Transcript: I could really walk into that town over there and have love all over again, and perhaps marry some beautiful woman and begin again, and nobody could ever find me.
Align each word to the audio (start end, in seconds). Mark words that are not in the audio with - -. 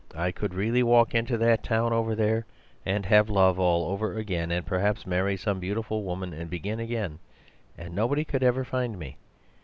I 0.15 0.31
could 0.31 0.55
really 0.55 0.81
walk 0.81 1.13
into 1.13 1.37
that 1.37 1.63
town 1.63 1.93
over 1.93 2.15
there 2.15 2.47
and 2.87 3.05
have 3.05 3.29
love 3.29 3.59
all 3.59 3.87
over 3.91 4.17
again, 4.17 4.49
and 4.49 4.65
perhaps 4.65 5.05
marry 5.05 5.37
some 5.37 5.59
beautiful 5.59 6.01
woman 6.01 6.33
and 6.33 6.49
begin 6.49 6.79
again, 6.79 7.19
and 7.77 7.93
nobody 7.93 8.23
could 8.25 8.41
ever 8.41 8.63
find 8.63 8.97
me. 8.97 9.17